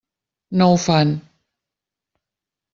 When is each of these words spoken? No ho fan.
No 0.61 0.69
ho 0.69 0.79
fan. 0.85 1.13